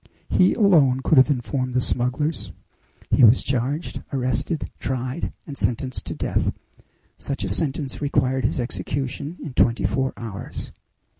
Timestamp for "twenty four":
9.53-10.13